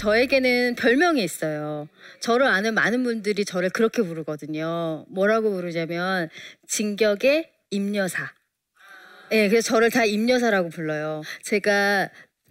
저에게는 0.00 0.76
별명이 0.76 1.22
있어요. 1.22 1.86
저를 2.20 2.46
아는 2.46 2.72
많은 2.72 3.02
분들이 3.02 3.44
저를 3.44 3.68
그렇게 3.68 4.00
부르거든요. 4.00 5.04
뭐라고 5.10 5.50
부르냐면 5.50 6.30
진격의 6.68 7.50
임여사. 7.70 8.32
예, 9.32 9.42
네, 9.42 9.48
그래서 9.50 9.68
저를 9.68 9.90
다 9.90 10.06
임여사라고 10.06 10.70
불러요. 10.70 11.20
제가 11.42 12.08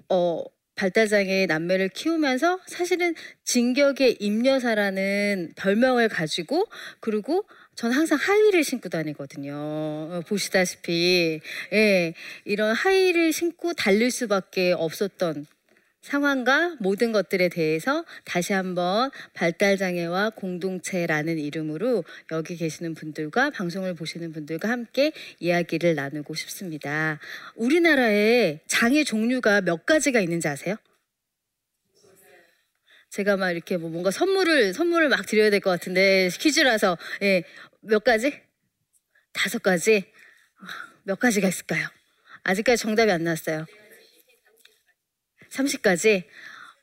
어 0.09 0.43
발달장애 0.75 1.47
남매를 1.47 1.89
키우면서 1.89 2.59
사실은 2.68 3.15
진격의 3.46 4.18
임여사라는 4.20 5.54
별명을 5.55 6.07
가지고 6.07 6.68
그리고 7.00 7.46
전 7.74 7.91
항상 7.91 8.19
하이를 8.19 8.63
신고 8.63 8.89
다니거든요. 8.89 9.54
어, 9.55 10.21
보시다시피 10.27 11.41
예, 11.74 12.13
이런 12.46 12.75
하이를 12.75 13.33
신고 13.33 13.74
달릴 13.74 14.11
수밖에 14.11 14.71
없었던 14.71 15.47
상황과 16.02 16.78
모든 16.80 17.12
것들에 17.12 17.50
대해서 17.50 18.06
다시 18.24 18.54
한번 18.54 19.12
발달장애와 19.34 20.32
공동체라는 20.32 21.38
이름으로 21.38 22.04
여기 22.32 22.56
계시는 22.56 22.94
분들과 22.94 23.50
방송을 23.52 23.96
보시는 23.96 24.32
분들과 24.32 24.70
함께 24.70 25.12
이야기를 25.39 25.96
나누고 25.96 26.36
싶습니다. 26.36 27.20
우리나라에 27.56 28.62
장애 28.68 29.04
종류가 29.04 29.62
몇 29.62 29.86
가지가 29.86 30.22
있는지 30.22 30.48
아세요? 30.48 30.75
제가 33.09 33.38
막 33.38 33.52
이렇게 33.52 33.75
뭐 33.78 33.89
뭔가 33.89 34.11
선물을 34.11 34.73
선물을 34.73 35.09
막 35.09 35.25
드려야 35.25 35.50
될 35.50 35.59
것 35.59 35.72
같은데 35.72 36.30
퀴즈라서 36.39 36.97
예, 37.23 37.44
몇 37.81 38.03
가지? 38.03 38.39
다섯 39.34 39.61
가지? 39.63 40.06
몇 41.03 41.19
가지가 41.19 41.47
있을까요? 41.47 41.88
아직까지 42.44 42.81
정답이 42.81 43.11
안 43.11 43.23
나왔어요. 43.23 43.66
30가지? 45.50 46.23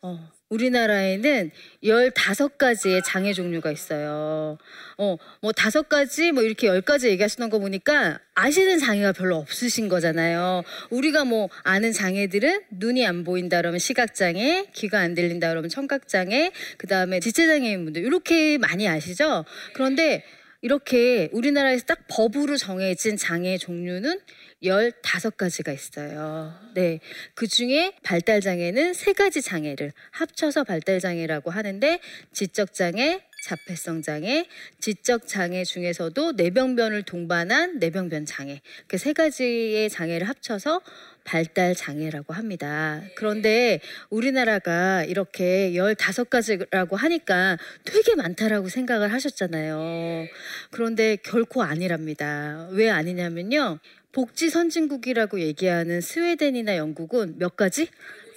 어, 0.03 0.31
우리나라에는 0.49 1.51
15가지의 1.83 3.03
장애 3.05 3.33
종류가 3.33 3.73
있어요. 3.73 4.59
어, 4.99 5.17
뭐 5.41 5.53
다섯 5.53 5.89
가지, 5.89 6.31
뭐 6.31 6.43
이렇게 6.45 6.69
열 6.69 6.81
가지 6.83 7.09
얘기하시는 7.09 7.51
거 7.51 7.59
보니까 7.59 8.21
아시는 8.35 8.79
장애가 8.79 9.13
별로 9.13 9.37
없으신 9.37 9.89
거잖아요. 9.89 10.63
우리가 10.91 11.25
뭐 11.25 11.49
아는 11.65 11.93
장애들은 11.93 12.65
눈이 12.71 13.05
안 13.05 13.25
보인다 13.25 13.57
그러면 13.57 13.81
시각장애, 13.81 14.67
귀가 14.75 15.01
안 15.01 15.15
들린다 15.15 15.49
그러면 15.49 15.69
청각장애, 15.69 16.53
그 16.77 16.87
다음에 16.87 17.19
지체장애인 17.19 17.85
분들, 17.85 18.05
이렇게 18.05 18.59
많이 18.59 18.89
아시죠? 18.89 19.45
그런데 19.73 20.25
이렇게 20.63 21.29
우리나라에서 21.33 21.85
딱 21.85 22.07
법으로 22.09 22.57
정해진 22.57 23.17
장애 23.17 23.59
종류는 23.59 24.21
15가지가 24.63 25.73
있어요. 25.75 26.55
네. 26.75 27.01
그 27.35 27.47
중에 27.47 27.93
발달장애는 28.03 28.95
세 28.95 29.13
가지 29.13 29.43
장애를 29.43 29.93
합쳐서 30.13 30.65
발달장애라고 30.65 31.51
하는데 31.51 32.01
지적장애, 32.33 33.23
자폐성 33.43 34.03
장애, 34.03 34.47
지적 34.81 35.27
장애 35.29 35.65
중에서도 35.65 36.33
뇌병변을 36.33 37.03
동반한 37.05 37.79
뇌병변 37.79 38.27
장애. 38.27 38.61
그 38.89 38.97
세 38.99 39.13
가지의 39.13 39.89
장애를 39.89 40.29
합쳐서 40.29 40.81
발달 41.23 41.75
장애라고 41.75 42.33
합니다. 42.35 43.03
그런데 43.17 43.81
우리나라가 44.11 45.05
이렇게 45.05 45.73
15가지라고 45.73 46.97
하니까 46.97 47.57
되게 47.85 48.15
많다라고 48.15 48.69
생각을 48.69 49.13
하셨잖아요. 49.13 50.27
그런데 50.71 51.17
결코 51.23 51.63
아니랍니다. 51.63 52.69
왜 52.73 52.91
아니냐면요. 52.91 53.79
복지 54.13 54.49
선진국이라고 54.51 55.41
얘기하는 55.41 56.01
스웨덴이나 56.01 56.77
영국은 56.79 57.39
몇 57.39 57.55
가지? 57.57 57.89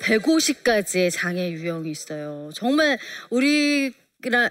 150가지의 0.02 1.10
장애 1.12 1.52
유형이 1.52 1.90
있어요. 1.90 2.52
정말 2.54 3.00
우리 3.30 3.94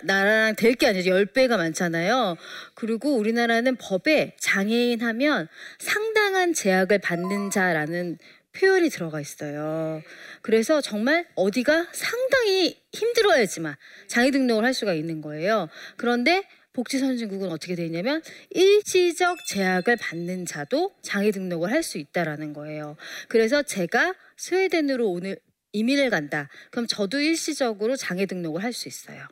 나라랑 0.02 0.54
될 0.56 0.74
게 0.74 0.86
아니죠. 0.86 1.10
10배가 1.10 1.56
많잖아요. 1.56 2.36
그리고 2.74 3.16
우리나라는 3.16 3.76
법에 3.76 4.36
장애인 4.40 5.02
하면 5.02 5.48
상당한 5.78 6.54
제약을 6.54 7.00
받는 7.00 7.50
자라는 7.50 8.18
표현이 8.52 8.88
들어가 8.90 9.20
있어요. 9.20 10.02
그래서 10.42 10.80
정말 10.80 11.26
어디가 11.34 11.88
상당히 11.92 12.80
힘들어야지만 12.92 13.74
장애 14.06 14.30
등록을 14.30 14.64
할 14.64 14.72
수가 14.74 14.94
있는 14.94 15.20
거예요. 15.20 15.68
그런데 15.96 16.44
복지 16.72 16.98
선진국은 16.98 17.50
어떻게 17.50 17.74
되어 17.74 17.86
있냐면 17.86 18.22
일시적 18.50 19.38
제약을 19.46 19.96
받는 19.96 20.46
자도 20.46 20.92
장애 21.02 21.30
등록을 21.30 21.70
할 21.72 21.82
수 21.82 21.98
있다라는 21.98 22.52
거예요. 22.52 22.96
그래서 23.28 23.62
제가 23.62 24.14
스웨덴으로 24.36 25.08
오늘 25.10 25.38
이민을 25.72 26.10
간다. 26.10 26.48
그럼 26.70 26.86
저도 26.86 27.20
일시적으로 27.20 27.96
장애 27.96 28.26
등록을 28.26 28.62
할 28.62 28.72
수 28.72 28.88
있어요. 28.88 29.26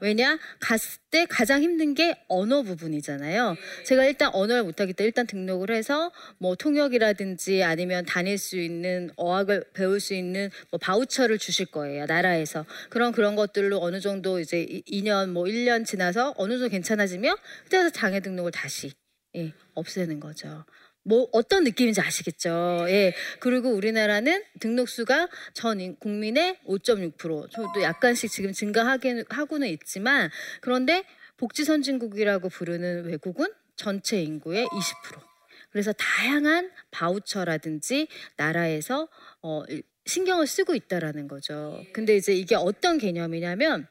왜냐 0.00 0.38
갔을 0.58 0.98
때 1.10 1.26
가장 1.26 1.62
힘든 1.62 1.94
게 1.94 2.16
언어 2.28 2.62
부분이잖아요. 2.62 3.56
제가 3.84 4.04
일단 4.06 4.30
언어를 4.32 4.62
못하기 4.62 4.94
때문에 4.94 5.06
일단 5.08 5.26
등록을 5.26 5.70
해서 5.70 6.10
뭐 6.38 6.54
통역이라든지 6.54 7.62
아니면 7.62 8.04
다닐 8.04 8.38
수 8.38 8.58
있는 8.58 9.10
어학을 9.16 9.64
배울 9.74 10.00
수 10.00 10.14
있는 10.14 10.50
뭐 10.70 10.78
바우처를 10.78 11.38
주실 11.38 11.66
거예요 11.66 12.06
나라에서 12.06 12.64
그런 12.88 13.12
그런 13.12 13.36
것들로 13.36 13.78
어느 13.80 14.00
정도 14.00 14.40
이제 14.40 14.66
2년 14.88 15.30
뭐 15.30 15.44
1년 15.44 15.84
지나서 15.84 16.34
어느 16.36 16.54
정도 16.54 16.68
괜찮아지면 16.68 17.36
그때서 17.64 17.90
장애 17.90 18.20
등록을 18.20 18.52
다시 18.52 18.92
예, 19.36 19.52
없애는 19.74 20.18
거죠. 20.18 20.64
뭐 21.02 21.28
어떤 21.32 21.64
느낌인지 21.64 22.00
아시겠죠? 22.00 22.86
예. 22.88 23.14
그리고 23.40 23.70
우리나라는 23.70 24.42
등록수가 24.60 25.28
전 25.54 25.96
국민의 25.96 26.58
5.6%. 26.66 27.50
저도 27.50 27.82
약간씩 27.82 28.30
지금 28.30 28.52
증가하고는 28.52 29.68
있지만 29.68 30.30
그런데 30.60 31.04
복지 31.36 31.64
선진국이라고 31.64 32.48
부르는 32.50 33.06
외국은 33.06 33.46
전체 33.76 34.22
인구의 34.22 34.66
20%. 34.66 35.30
그래서 35.70 35.92
다양한 35.92 36.70
바우처라든지 36.90 38.08
나라에서 38.36 39.08
어, 39.40 39.62
신경을 40.04 40.46
쓰고 40.46 40.74
있다라는 40.74 41.28
거죠. 41.28 41.82
근데 41.92 42.16
이제 42.16 42.34
이게 42.34 42.56
어떤 42.56 42.98
개념이냐면 42.98 43.86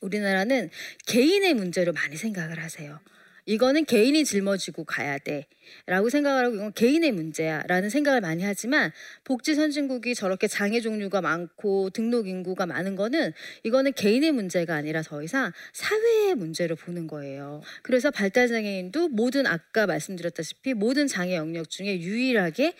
우리나라는 0.00 0.70
개인의 1.06 1.54
문제로 1.54 1.92
많이 1.92 2.16
생각을 2.16 2.62
하세요. 2.62 3.00
이거는 3.46 3.84
개인이 3.84 4.24
짊어지고 4.24 4.84
가야 4.84 5.18
돼. 5.18 5.46
라고 5.86 6.10
생각을 6.10 6.46
하고 6.46 6.56
이건 6.56 6.72
개인의 6.72 7.12
문제야. 7.12 7.62
라는 7.66 7.90
생각을 7.90 8.20
많이 8.20 8.42
하지만 8.42 8.92
복지 9.24 9.54
선진국이 9.54 10.14
저렇게 10.14 10.46
장애 10.46 10.80
종류가 10.80 11.20
많고 11.20 11.90
등록 11.90 12.28
인구가 12.28 12.66
많은 12.66 12.96
거는 12.96 13.32
이거는 13.62 13.92
개인의 13.92 14.32
문제가 14.32 14.74
아니라 14.74 15.02
더 15.02 15.22
이상 15.22 15.52
사회의 15.72 16.34
문제로 16.34 16.76
보는 16.76 17.06
거예요. 17.06 17.62
그래서 17.82 18.10
발달장애인도 18.10 19.08
모든 19.08 19.46
아까 19.46 19.86
말씀드렸다시피 19.86 20.74
모든 20.74 21.06
장애 21.06 21.36
영역 21.36 21.70
중에 21.70 22.00
유일하게 22.00 22.74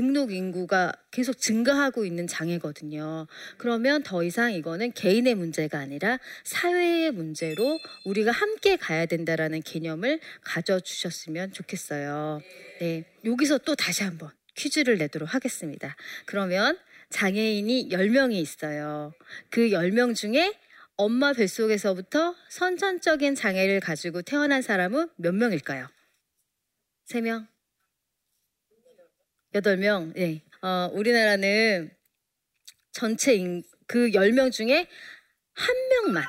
등록 0.00 0.32
인구가 0.32 0.94
계속 1.10 1.34
증가하고 1.38 2.06
있는 2.06 2.26
장애거든요. 2.26 3.26
그러면 3.58 4.02
더 4.02 4.24
이상 4.24 4.50
이거는 4.50 4.92
개인의 4.92 5.34
문제가 5.34 5.78
아니라 5.78 6.18
사회의 6.42 7.10
문제로 7.10 7.78
우리가 8.06 8.30
함께 8.30 8.76
가야 8.76 9.04
된다라는 9.04 9.60
개념을 9.60 10.20
가져주셨으면 10.40 11.52
좋겠어요. 11.52 12.40
네. 12.80 13.04
여기서 13.26 13.58
또 13.58 13.74
다시 13.74 14.02
한번 14.02 14.30
퀴즈를 14.54 14.96
내도록 14.96 15.34
하겠습니다. 15.34 15.94
그러면 16.24 16.78
장애인이 17.10 17.90
10명이 17.90 18.36
있어요. 18.36 19.12
그 19.50 19.68
10명 19.68 20.14
중에 20.14 20.54
엄마 20.96 21.34
뱃속에서부터 21.34 22.34
선천적인 22.48 23.34
장애를 23.34 23.80
가지고 23.80 24.22
태어난 24.22 24.62
사람은 24.62 25.10
몇 25.16 25.34
명일까요? 25.34 25.88
3명? 27.10 27.50
여덟 29.54 29.76
명 29.76 30.12
예. 30.16 30.40
어, 30.62 30.90
우리나라는 30.92 31.90
전체 32.92 33.34
인, 33.34 33.62
그 33.86 34.10
10명 34.10 34.52
중에 34.52 34.86
한 35.54 35.76
명만 35.88 36.24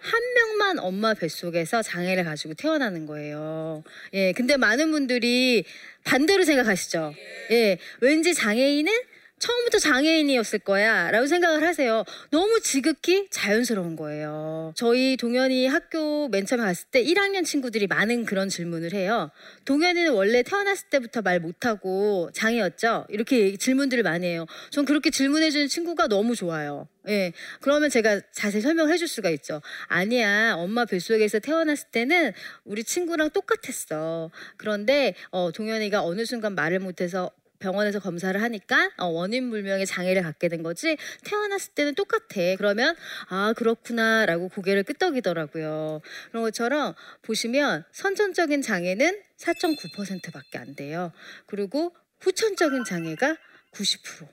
한 0.00 0.22
명만 0.34 0.78
엄마 0.78 1.14
뱃속에서 1.14 1.82
장애를 1.82 2.24
가지고 2.24 2.54
태어나는 2.54 3.06
거예요. 3.06 3.82
예. 4.12 4.32
근데 4.32 4.56
많은 4.56 4.90
분들이 4.90 5.64
반대로 6.04 6.44
생각하시죠. 6.44 7.14
예. 7.50 7.78
왠지 8.00 8.34
장애인은 8.34 8.92
처음부터 9.38 9.78
장애인이었을 9.78 10.60
거야 10.60 11.10
라고 11.10 11.26
생각을 11.26 11.66
하세요. 11.66 12.04
너무 12.30 12.60
지극히 12.60 13.28
자연스러운 13.30 13.96
거예요. 13.96 14.72
저희 14.74 15.16
동현이 15.16 15.66
학교 15.66 16.28
맨 16.28 16.46
처음에 16.46 16.64
갔을 16.64 16.86
때 16.90 17.04
1학년 17.04 17.44
친구들이 17.44 17.86
많은 17.86 18.24
그런 18.24 18.48
질문을 18.48 18.92
해요. 18.94 19.30
동현이는 19.64 20.12
원래 20.12 20.42
태어났을 20.42 20.88
때부터 20.88 21.20
말 21.22 21.40
못하고 21.40 22.30
장애였죠? 22.32 23.06
이렇게 23.10 23.56
질문들을 23.56 24.02
많이 24.02 24.26
해요. 24.26 24.46
전 24.70 24.84
그렇게 24.84 25.10
질문해주는 25.10 25.68
친구가 25.68 26.08
너무 26.08 26.34
좋아요. 26.34 26.88
예. 27.08 27.32
그러면 27.60 27.90
제가 27.90 28.20
자세히 28.32 28.62
설명을 28.62 28.90
해줄 28.92 29.08
수가 29.08 29.28
있죠. 29.30 29.60
아니야. 29.88 30.54
엄마 30.56 30.86
뱃속에서 30.86 31.40
태어났을 31.40 31.88
때는 31.90 32.32
우리 32.64 32.82
친구랑 32.82 33.30
똑같았어. 33.30 34.30
그런데 34.56 35.14
어, 35.30 35.50
동현이가 35.52 36.02
어느 36.02 36.24
순간 36.24 36.54
말을 36.54 36.78
못해서 36.78 37.30
병원에서 37.64 37.98
검사를 37.98 38.40
하니까 38.42 38.90
어, 38.98 39.06
원인 39.06 39.48
불명의 39.48 39.86
장애를 39.86 40.22
갖게 40.22 40.48
된 40.48 40.62
거지 40.62 40.98
태어났을 41.24 41.72
때는 41.72 41.94
똑같아. 41.94 42.56
그러면 42.58 42.94
아 43.28 43.54
그렇구나라고 43.56 44.50
고개를 44.50 44.82
끄덕이더라고요. 44.82 46.02
그런 46.28 46.42
것처럼 46.42 46.94
보시면 47.22 47.84
선천적인 47.92 48.60
장애는 48.60 49.18
4.9%밖에 49.38 50.58
안 50.58 50.76
돼요. 50.76 51.10
그리고 51.46 51.94
후천적인 52.20 52.84
장애가 52.84 53.36
90%. 53.72 54.28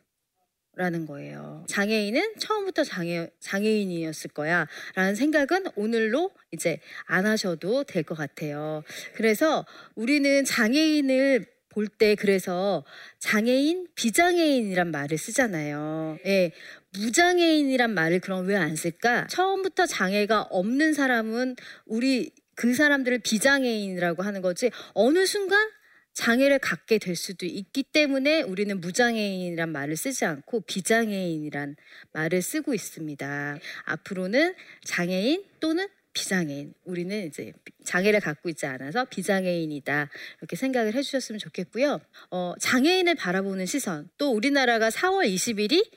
라는 0.75 1.06
거예요. 1.06 1.66
장애인은 1.68 2.36
처음부터 2.39 2.86
장애, 2.86 3.30
장애인이었을 3.42 4.31
거야. 4.31 4.68
라는 4.95 5.16
생각은 5.16 5.66
오늘로 5.75 6.31
이제 6.51 6.80
안 7.06 7.25
하셔도 7.25 7.84
될 7.84 8.04
것 8.04 8.16
같아요. 8.16 8.81
그래서 9.13 9.66
우리는 9.95 10.45
장애인을 10.45 11.45
볼 11.72 11.88
때 11.88 12.16
그래서 12.16 12.84
장애인, 13.20 13.88
비장애인이란 13.96 14.92
말을 14.92 15.18
쓰잖아요. 15.18 16.18
예. 16.26 16.52
무장애인이란 16.98 17.94
말을 17.94 18.20
그럼 18.20 18.48
왜 18.48 18.56
안 18.56 18.76
쓸까? 18.76 19.28
처음부터 19.28 19.86
장애가 19.86 20.44
없는 20.44 20.94
사람은 20.94 21.56
우리 21.86 22.32
그 22.56 22.74
사람들을 22.74 23.20
비장애인이라고 23.20 24.24
하는 24.24 24.42
거지 24.42 24.70
어느 24.94 25.26
순간 25.26 25.70
장애를 26.14 26.60
갖게 26.60 26.98
될 26.98 27.16
수도 27.16 27.46
있기 27.46 27.84
때문에 27.84 28.42
우리는 28.42 28.80
무장애인이란 28.82 29.72
말을 29.72 29.96
쓰지 29.96 30.26
않고 30.26 30.62
비장애인이란 30.62 31.78
말을 32.12 32.42
쓰고 32.42 32.74
있습니다. 32.74 33.58
앞으로는 33.86 34.54
장애인 34.84 35.46
또는 35.62 35.88
비장애인. 36.13 36.74
우리는 36.84 37.28
이제 37.28 37.54
장애를 37.86 38.19
갖고 38.19 38.50
있지 38.50 38.66
않아서 38.66 39.06
비장애인이다. 39.06 40.10
이렇게 40.40 40.56
생각을 40.56 40.94
해주셨으면 40.94 41.40
좋겠고요. 41.40 42.00
어, 42.31 42.54
장애인을 42.60 43.16
바라보는 43.16 43.66
시선. 43.66 44.10
또 44.18 44.31
우리나라가 44.31 44.90
4월 44.90 45.25
20일이 45.34 45.90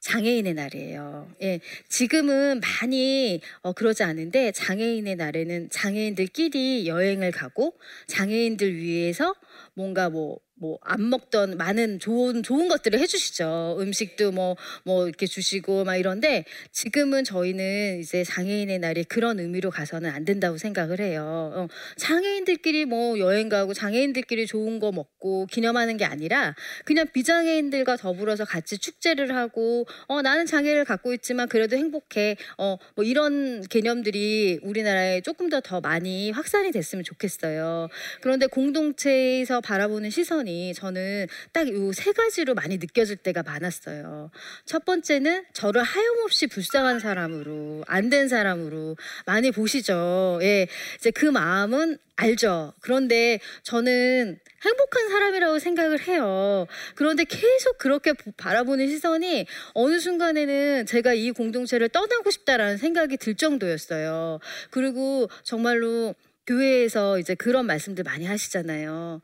장애인의 0.00 0.54
날이에요. 0.54 1.30
예, 1.42 1.60
지금은 1.88 2.60
많이 2.60 3.40
어, 3.62 3.72
그러지 3.72 4.04
않은데 4.04 4.52
장애인의 4.52 5.16
날에는 5.16 5.70
장애인들끼리 5.70 6.86
여행을 6.86 7.32
가고 7.32 7.74
장애인들 8.06 8.76
위해서 8.76 9.34
뭔가 9.74 10.08
뭐 10.08 10.38
뭐 10.60 10.78
안 10.82 11.10
먹던 11.10 11.56
많은 11.58 11.98
좋은 11.98 12.42
좋은 12.42 12.68
것들을 12.68 12.98
해주시죠. 12.98 13.76
음식도 13.80 14.32
뭐뭐 14.32 14.56
뭐 14.84 15.06
이렇게 15.06 15.26
주시고 15.26 15.84
막 15.84 15.96
이런데 15.96 16.44
지금은 16.72 17.24
저희는 17.24 18.00
이제 18.00 18.24
장애인의 18.24 18.78
날이 18.78 19.04
그런 19.04 19.38
의미로 19.38 19.70
가서는 19.70 20.10
안 20.10 20.24
된다고 20.24 20.56
생각을 20.56 21.00
해요. 21.00 21.52
어, 21.54 21.68
장애인들끼리 21.96 22.86
뭐 22.86 23.18
여행 23.18 23.48
가고 23.48 23.74
장애인들끼리 23.74 24.46
좋은 24.46 24.78
거 24.78 24.92
먹고 24.92 25.46
기념하는 25.46 25.96
게 25.98 26.04
아니라 26.04 26.54
그냥 26.84 27.06
비장애인들과 27.12 27.96
더불어서 27.96 28.44
같이 28.44 28.78
축제를 28.78 29.34
하고 29.36 29.86
어 30.06 30.22
나는 30.22 30.46
장애를 30.46 30.84
갖고 30.84 31.12
있지만 31.12 31.48
그래도 31.48 31.76
행복해. 31.76 32.36
어뭐 32.56 33.04
이런 33.04 33.62
개념들이 33.68 34.60
우리나라에 34.62 35.20
조금 35.20 35.48
더 35.50 35.60
더 35.60 35.80
많이 35.80 36.30
확산이 36.30 36.70
됐으면 36.70 37.04
좋겠어요. 37.04 37.88
그런데 38.22 38.46
공동체에서 38.46 39.60
바라보는 39.60 40.08
시선이 40.08 40.47
저는 40.74 41.26
딱 41.52 41.68
요 41.68 41.92
세 41.92 42.12
가지로 42.12 42.54
많이 42.54 42.78
느껴질 42.78 43.16
때가 43.16 43.42
많았어요. 43.42 44.30
첫 44.64 44.84
번째는 44.84 45.44
저를 45.52 45.82
하염없이 45.82 46.46
불쌍한 46.48 47.00
사람으로 47.00 47.84
안 47.86 48.08
된 48.10 48.28
사람으로 48.28 48.96
많이 49.26 49.50
보시죠. 49.50 50.38
예. 50.42 50.66
이제 50.96 51.10
그 51.10 51.26
마음은 51.26 51.98
알죠. 52.16 52.72
그런데 52.80 53.38
저는 53.62 54.38
행복한 54.64 55.08
사람이라고 55.08 55.58
생각을 55.58 56.00
해요. 56.08 56.66
그런데 56.94 57.24
계속 57.24 57.78
그렇게 57.78 58.12
바라보는 58.36 58.88
시선이 58.88 59.46
어느 59.74 60.00
순간에는 60.00 60.86
제가 60.86 61.14
이 61.14 61.30
공동체를 61.32 61.88
떠나고 61.90 62.30
싶다라는 62.30 62.76
생각이 62.78 63.18
들 63.18 63.34
정도였어요. 63.36 64.40
그리고 64.70 65.28
정말로 65.44 66.14
교회에서 66.46 67.18
이제 67.18 67.34
그런 67.34 67.66
말씀들 67.66 68.04
많이 68.04 68.24
하시잖아요. 68.24 69.20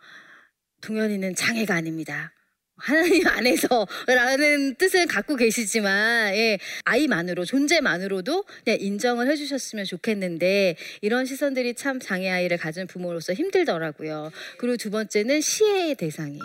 동현이는 0.85 1.35
장애가 1.35 1.75
아닙니다. 1.75 2.33
하나님 2.77 3.25
안에서라는 3.27 4.75
뜻을 4.75 5.07
갖고 5.07 5.37
계시지만 5.37 6.35
예, 6.35 6.59
아이만으로 6.85 7.47
존재만으로도 7.47 8.45
그냥 8.65 8.79
인정을 8.81 9.31
해주셨으면 9.31 9.87
좋겠는데 9.87 10.77
이런 11.01 11.25
시선들이 11.25 11.75
참 11.75 12.01
장애 12.01 12.29
아이를 12.29 12.59
가진 12.59 12.87
부모로서 12.87 13.33
힘들더라고요. 13.33 14.31
그리고 14.59 14.77
두 14.77 14.91
번째는 14.91 15.41
시혜의 15.41 15.95
대상이에요. 15.95 16.43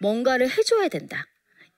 뭔가를 0.00 0.50
해줘야 0.50 0.88
된다. 0.88 1.26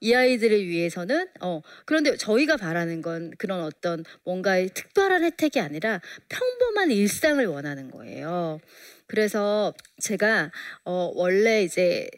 이 0.00 0.12
아이들을 0.12 0.66
위해서는 0.66 1.28
어 1.40 1.62
그런데 1.84 2.16
저희가 2.16 2.56
바라는 2.56 3.00
건 3.00 3.32
그런 3.38 3.62
어떤 3.62 4.04
뭔가의 4.24 4.70
특별한 4.74 5.24
혜택이 5.24 5.60
아니라 5.60 6.00
평범한 6.28 6.90
일상을 6.90 7.44
원하는 7.46 7.90
거예요. 7.90 8.60
그래서 9.06 9.72
제가 10.00 10.50
어 10.84 11.10
원래 11.14 11.62
이제 11.62 12.08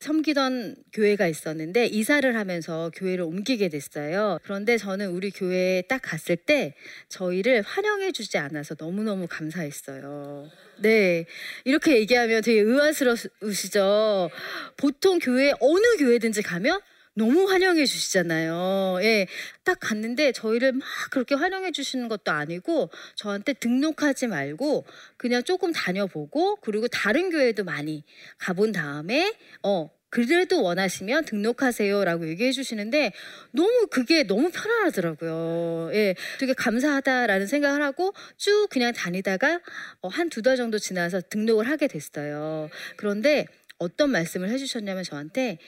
섬기던 0.00 0.76
교회가 0.92 1.26
있었는데 1.26 1.86
이사를 1.86 2.36
하면서 2.36 2.90
교회를 2.94 3.24
옮기게 3.24 3.68
됐어요. 3.68 4.38
그런데 4.44 4.76
저는 4.78 5.10
우리 5.10 5.30
교회에 5.30 5.82
딱 5.82 6.00
갔을 6.02 6.36
때 6.36 6.74
저희를 7.08 7.62
환영해 7.62 8.12
주지 8.12 8.38
않아서 8.38 8.76
너무너무 8.78 9.26
감사했어요. 9.28 10.48
네. 10.80 11.26
이렇게 11.64 11.96
얘기하면 11.96 12.42
되게 12.42 12.60
의아스러우시죠? 12.60 14.30
보통 14.76 15.18
교회, 15.18 15.52
어느 15.58 15.96
교회든지 15.98 16.42
가면 16.42 16.80
너무 17.18 17.50
환영해 17.50 17.84
주시잖아요. 17.84 19.00
예. 19.02 19.26
딱 19.64 19.78
갔는데 19.80 20.30
저희를 20.32 20.72
막 20.72 20.86
그렇게 21.10 21.34
환영해 21.34 21.72
주시는 21.72 22.08
것도 22.08 22.30
아니고 22.30 22.90
저한테 23.16 23.54
등록하지 23.54 24.28
말고 24.28 24.86
그냥 25.16 25.42
조금 25.42 25.72
다녀보고 25.72 26.56
그리고 26.56 26.86
다른 26.86 27.30
교회도 27.30 27.64
많이 27.64 28.04
가본 28.38 28.70
다음에 28.70 29.34
어 29.64 29.90
그래도 30.10 30.62
원하시면 30.62 31.26
등록하세요라고 31.26 32.28
얘기해 32.28 32.52
주시는데 32.52 33.12
너무 33.50 33.88
그게 33.90 34.22
너무 34.22 34.50
편안하더라고요. 34.50 35.90
예, 35.92 36.14
되게 36.38 36.54
감사하다라는 36.54 37.46
생각을 37.46 37.82
하고 37.82 38.14
쭉 38.38 38.68
그냥 38.70 38.92
다니다가 38.92 39.60
어, 40.00 40.08
한두 40.08 40.40
달 40.40 40.56
정도 40.56 40.78
지나서 40.78 41.20
등록을 41.28 41.68
하게 41.68 41.88
됐어요. 41.88 42.70
그런데 42.96 43.46
어떤 43.78 44.10
말씀을 44.10 44.48
해주셨냐면 44.50 45.04
저한테 45.04 45.58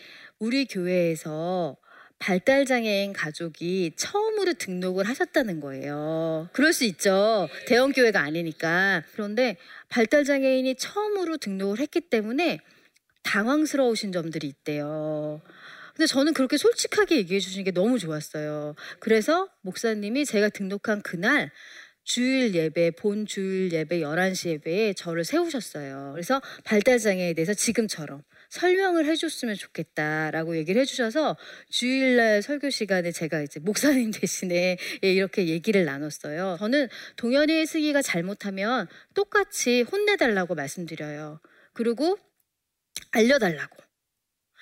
우리 0.40 0.64
교회에서 0.64 1.76
발달장애인 2.18 3.12
가족이 3.12 3.92
처음으로 3.97 4.54
등록을 4.54 5.06
하셨다는 5.06 5.61
거예요. 5.61 6.49
그럴 6.54 6.73
수 6.73 6.85
있죠. 6.85 7.47
대형 7.66 7.92
교회가 7.92 8.20
아니니까. 8.20 9.02
그런데 9.12 9.59
발달장애인이 9.90 10.76
처음으로 10.76 11.37
등록을 11.37 11.78
했기 11.78 12.00
때문에 12.00 12.59
당황스러우신 13.23 14.12
점들이 14.12 14.49
있대요. 14.49 15.42
근데 15.94 16.06
저는 16.06 16.32
그렇게 16.32 16.56
솔직하게 16.56 17.16
얘기해 17.16 17.38
주시는 17.38 17.64
게 17.64 17.70
너무 17.70 17.99
좋았어요. 17.99 18.75
그래서 18.99 19.47
목사님이 19.61 20.25
제가 20.25 20.49
등록한 20.49 21.02
그날 21.02 21.50
주일 22.02 22.54
예배, 22.54 22.92
본 22.92 23.26
주일 23.26 23.73
예배 23.73 24.00
11시 24.00 24.49
예배에 24.49 24.94
저를 24.94 25.25
세우셨어요. 25.25 26.12
그래서 26.14 26.40
발달장애에 26.64 27.35
대해서 27.35 27.52
지금처럼 27.52 28.23
설명을 28.50 29.07
해줬으면 29.07 29.54
좋겠다라고 29.54 30.57
얘기를 30.57 30.80
해주셔서 30.83 31.37
주일날 31.71 32.42
설교 32.42 32.71
시간에 32.71 33.12
제가 33.12 33.40
이제 33.42 33.61
목사님 33.61 34.11
대신에 34.14 34.76
예, 35.04 35.12
이렇게 35.12 35.47
얘기를 35.49 35.85
나눴어요. 35.85 36.57
저는 36.59 36.88
동현이의 37.16 37.66
승희가 37.66 38.02
잘못하면 38.02 38.87
똑같이 39.14 39.83
혼내달라고 39.83 40.54
말씀드려요. 40.54 41.40
그리고 41.73 42.19
알려달라고. 43.12 43.76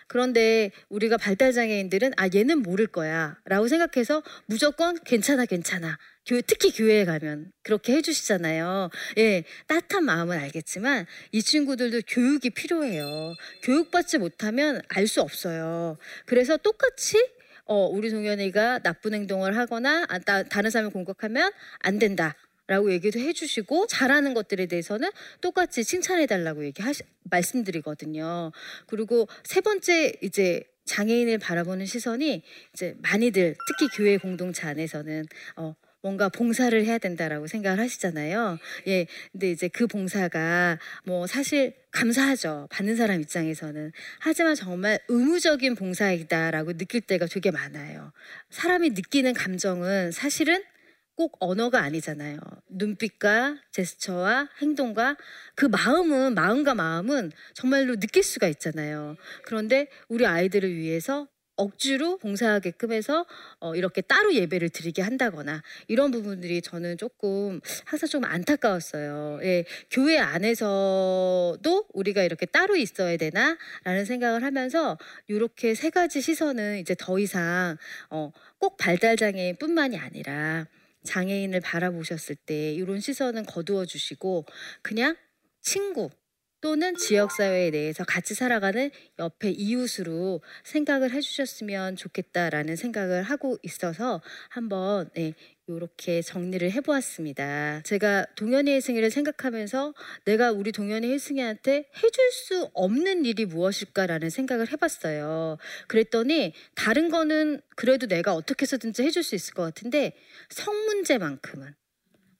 그런데 0.07 0.71
우리가 0.88 1.18
발달장애인들은 1.18 2.12
아 2.16 2.28
얘는 2.35 2.62
모를 2.62 2.87
거야 2.87 3.38
라고 3.45 3.68
생각해서 3.68 4.23
무조건 4.47 4.99
괜찮아 5.04 5.45
괜찮아 5.45 5.99
교회 6.28 6.42
특히 6.42 6.70
교회에 6.70 7.06
가면 7.06 7.50
그렇게 7.62 7.94
해주시잖아요. 7.94 8.90
예, 9.16 9.44
따뜻한 9.66 10.04
마음은 10.04 10.38
알겠지만 10.38 11.06
이 11.32 11.42
친구들도 11.42 12.02
교육이 12.06 12.50
필요해요. 12.50 13.35
교육받지 13.62 14.18
못하면 14.18 14.82
알 14.88 15.08
수 15.08 15.23
없어요. 15.23 15.97
그래서 16.26 16.58
똑같이 16.58 17.16
어, 17.64 17.87
우리 17.87 18.11
동현이가 18.11 18.80
나쁜 18.80 19.14
행동을 19.14 19.56
하거나 19.56 20.04
아, 20.11 20.18
다, 20.18 20.42
다른 20.42 20.68
사람을 20.70 20.92
공격하면 20.92 21.50
안 21.78 21.99
된다. 21.99 22.37
라고 22.66 22.92
얘기도 22.92 23.18
해주시고 23.18 23.87
잘하는 23.87 24.35
것들에 24.35 24.66
대해서는 24.66 25.08
똑같이 25.40 25.82
칭찬해달라고 25.82 26.66
얘기하시 26.66 27.02
말씀드리거든요. 27.25 28.52
그리고 28.87 29.26
세 29.44 29.62
번째 29.62 30.12
이제 30.20 30.64
장애인을 30.85 31.38
바라보는 31.38 31.87
시선이 31.87 32.42
이제 32.75 32.94
많이들 32.99 33.56
특히 33.68 33.97
교회 33.97 34.18
공동체 34.18 34.66
안에서는 34.66 35.25
어, 35.56 35.75
뭔가 36.02 36.28
봉사를 36.28 36.85
해야 36.85 36.99
된다라고 36.99 37.47
생각을 37.47 37.81
하시잖아요. 37.81 38.59
예. 38.87 39.07
근데 39.33 39.50
이제 39.50 39.69
그 39.69 39.87
봉사가 39.87 40.78
뭐 41.05 41.26
사실 41.26 41.75
감사하죠. 41.90 42.69
받는 42.71 42.97
사람 42.97 43.21
입장에서는. 43.21 43.93
하지만 44.21 44.55
정말 44.55 45.00
의무적인 45.09 45.75
봉사이다라고 45.75 46.76
느낄 46.76 47.00
때가 47.00 47.26
되게 47.26 47.50
많아요. 47.50 48.12
사람이 48.50 48.90
느끼는 48.90 49.35
감정은 49.35 50.12
사실은 50.12 50.62
꼭 51.17 51.37
언어가 51.40 51.83
아니잖아요. 51.83 52.38
눈빛과 52.69 53.59
제스처와 53.73 54.50
행동과 54.62 55.17
그 55.57 55.67
마음은 55.67 56.35
마음과 56.35 56.76
마음은 56.76 57.33
정말로 57.55 57.97
느낄 57.97 58.23
수가 58.23 58.47
있잖아요. 58.47 59.17
그런데 59.43 59.88
우리 60.09 60.25
아이들을 60.26 60.73
위해서 60.76 61.26
억지로 61.59 62.17
봉사하게끔 62.19 62.93
해서 62.93 63.27
어, 63.61 63.75
이렇게 63.75 64.00
따로 64.00 64.35
예배를 64.35 64.71
드리게 64.71 65.03
한다거나 65.03 65.62
이런 65.88 66.11
부분들이 66.11 66.62
저는 66.62 66.97
조금 66.97 67.61
항상 67.85 68.09
좀 68.09 68.25
안타까웠어요. 68.25 69.41
예, 69.43 69.65
교회 69.91 70.19
안에서도 70.19 71.87
우리가 71.93 72.23
이렇게 72.23 72.47
따로 72.47 72.77
있어야 72.77 73.17
되나라는 73.17 74.05
생각을 74.07 74.43
하면서 74.43 74.97
이렇게 75.27 75.75
세 75.75 75.91
가지 75.91 76.21
시선은 76.21 76.79
이제 76.79 76.95
더 76.99 77.19
이상 77.19 77.77
어, 78.09 78.33
꼭 78.59 78.77
발달 78.77 79.17
장애인뿐만이 79.17 79.99
아니라 79.99 80.67
장애인을 81.05 81.61
바라보셨을 81.61 82.37
때 82.37 82.73
이런 82.73 83.00
시선은 83.00 83.47
거두어 83.47 83.85
주시고 83.85 84.47
그냥 84.83 85.17
친구 85.61 86.11
또는 86.61 86.97
지역사회에 86.97 87.71
대해서 87.71 88.05
같이 88.05 88.35
살아가는 88.35 88.91
옆에 89.19 89.50
이웃으로 89.50 90.41
생각을 90.65 91.12
해주셨으면 91.12 91.97
좋겠다라는 91.97 92.77
생각을 92.77 93.23
하고 93.23 93.59
있어서 93.62 94.21
한번 94.49 95.09
네, 95.15 95.35
이렇게 95.69 96.23
정리를 96.23 96.71
해보았습니다. 96.73 97.83
제가 97.85 98.27
동현이의 98.37 98.81
생일을 98.81 99.11
생각하면서 99.11 99.95
내가 100.25 100.50
우리 100.50 100.73
동현이 100.73 101.11
혜승이한테 101.12 101.91
해줄 101.97 102.31
수 102.33 102.71
없는 102.73 103.25
일이 103.25 103.45
무엇일까라는 103.45 104.31
생각을 104.31 104.73
해봤어요. 104.73 105.59
그랬더니 105.87 106.55
다른 106.75 107.11
거는 107.11 107.61
그래도 107.77 108.07
내가 108.07 108.35
어떻게 108.35 108.62
해서든지 108.62 109.03
해줄 109.03 109.23
수 109.23 109.35
있을 109.35 109.55
것 109.55 109.62
같은데 109.62 110.15
성 110.49 110.75
문제만큼은 110.87 111.75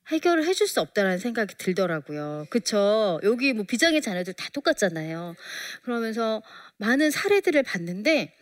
해결을 0.09 0.45
해줄 0.47 0.67
수 0.67 0.81
없다라는 0.81 1.19
생각이 1.19 1.55
들더라고요. 1.59 2.47
그쵸? 2.51 3.21
여기 3.23 3.53
뭐 3.53 3.65
비장의 3.65 4.01
자녀들 4.01 4.33
다 4.35 4.49
똑같잖아요. 4.53 5.35
그러면서 5.83 6.43
많은 6.79 7.11
사례들을 7.11 7.63
봤는데 7.63 8.35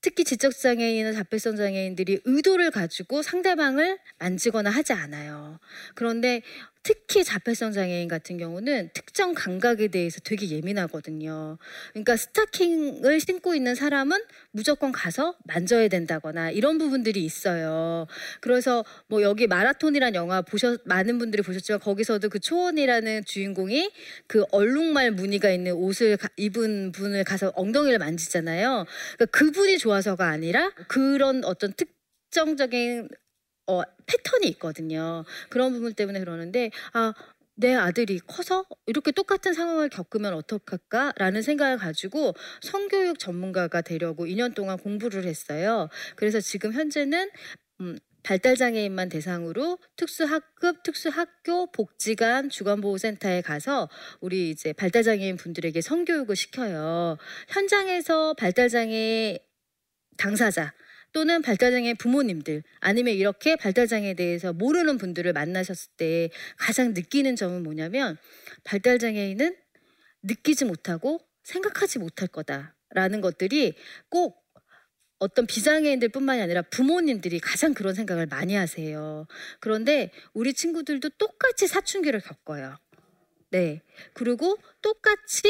특히 0.00 0.24
지적장애인이나 0.24 1.12
자폐성 1.12 1.56
장애인들이 1.56 2.20
의도를 2.24 2.70
가지고 2.70 3.22
상대방을 3.22 3.98
만지거나 4.18 4.70
하지 4.70 4.92
않아요. 4.92 5.58
그런데 5.94 6.42
특히 6.82 7.24
자폐성 7.24 7.72
장애인 7.72 8.08
같은 8.08 8.38
경우는 8.38 8.90
특정 8.94 9.34
감각에 9.34 9.88
대해서 9.88 10.20
되게 10.20 10.48
예민하거든요. 10.48 11.58
그러니까 11.92 12.16
스타킹을 12.16 13.20
신고 13.20 13.54
있는 13.54 13.74
사람은 13.74 14.18
무조건 14.52 14.92
가서 14.92 15.36
만져야 15.44 15.88
된다거나 15.88 16.50
이런 16.50 16.78
부분들이 16.78 17.24
있어요. 17.24 18.06
그래서 18.40 18.84
뭐 19.08 19.22
여기 19.22 19.46
마라톤이란 19.46 20.14
영화 20.14 20.42
보셨 20.42 20.80
많은 20.84 21.18
분들이 21.18 21.42
보셨지만 21.42 21.80
거기서도 21.80 22.28
그 22.28 22.38
초원이라는 22.38 23.24
주인공이 23.24 23.90
그 24.26 24.44
얼룩말 24.52 25.10
무늬가 25.12 25.50
있는 25.50 25.72
옷을 25.72 26.16
가, 26.16 26.28
입은 26.36 26.92
분을 26.92 27.24
가서 27.24 27.52
엉덩이를 27.54 27.98
만지잖아요. 27.98 28.86
그러니까 29.16 29.38
그분이 29.38 29.78
좋아서가 29.78 30.28
아니라 30.28 30.70
그런 30.88 31.44
어떤 31.44 31.72
특정적인 31.72 33.08
어, 33.68 33.82
패턴이 34.06 34.48
있거든요. 34.48 35.24
그런 35.50 35.72
부분 35.72 35.94
때문에 35.94 36.18
그러는데 36.20 36.70
아, 36.94 37.12
내 37.54 37.74
아들이 37.74 38.20
커서 38.20 38.64
이렇게 38.86 39.10
똑같은 39.10 39.52
상황을 39.52 39.88
겪으면 39.88 40.32
어떡할까라는 40.32 41.42
생각을 41.42 41.76
가지고 41.76 42.34
성교육 42.62 43.18
전문가가 43.18 43.82
되려고 43.82 44.26
2년 44.26 44.54
동안 44.54 44.78
공부를 44.78 45.24
했어요. 45.26 45.88
그래서 46.16 46.40
지금 46.40 46.72
현재는 46.72 47.30
음, 47.80 47.98
발달장애인만 48.22 49.08
대상으로 49.08 49.78
특수학급, 49.96 50.82
특수학교, 50.82 51.70
복지관, 51.72 52.50
주간보호센터에 52.50 53.42
가서 53.42 53.88
우리 54.20 54.50
이제 54.50 54.72
발달장애인 54.72 55.36
분들에게 55.36 55.80
성교육을 55.80 56.36
시켜요. 56.36 57.16
현장에서 57.48 58.34
발달장애 58.34 59.38
당사자, 60.16 60.74
또는 61.12 61.42
발달장애 61.42 61.94
부모님들 61.94 62.62
아니면 62.80 63.14
이렇게 63.14 63.56
발달장애에 63.56 64.14
대해서 64.14 64.52
모르는 64.52 64.98
분들을 64.98 65.32
만나셨을 65.32 65.90
때 65.96 66.30
가장 66.56 66.92
느끼는 66.94 67.36
점은 67.36 67.62
뭐냐면 67.62 68.16
발달장애인은 68.64 69.56
느끼지 70.22 70.64
못하고 70.64 71.20
생각하지 71.44 71.98
못할 71.98 72.28
거다라는 72.28 73.20
것들이 73.20 73.74
꼭 74.10 74.44
어떤 75.18 75.46
비장애인들 75.46 76.10
뿐만이 76.10 76.40
아니라 76.40 76.62
부모님들이 76.62 77.40
가장 77.40 77.74
그런 77.74 77.94
생각을 77.94 78.26
많이 78.26 78.54
하세요. 78.54 79.26
그런데 79.60 80.12
우리 80.32 80.54
친구들도 80.54 81.08
똑같이 81.10 81.66
사춘기를 81.66 82.20
겪어요. 82.20 82.76
네. 83.50 83.82
그리고 84.12 84.58
똑같이 84.80 85.42